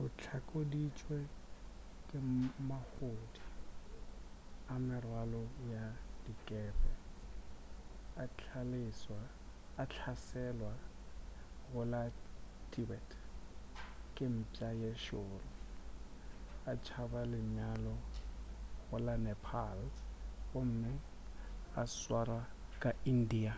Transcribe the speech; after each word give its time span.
o 0.00 0.02
hlakoditšwe 0.18 1.18
ke 2.08 2.18
mahodu 2.68 3.42
a 4.72 4.74
merwalo 4.86 5.42
ya 5.74 5.84
dikepe 6.24 6.92
a 9.82 9.84
hlaselwa 9.94 10.72
go 11.70 11.82
la 11.92 12.02
tibet 12.70 13.08
ke 14.14 14.24
mpša 14.36 14.68
ye 14.80 14.90
šoro 15.04 15.40
a 16.70 16.72
tšhaba 16.82 17.20
lenyalo 17.32 17.96
go 18.86 18.96
la 19.06 19.14
nepal 19.26 19.78
gomme 20.50 20.92
a 21.80 21.82
swarwa 21.98 22.42
ka 22.82 22.90
india 23.14 23.54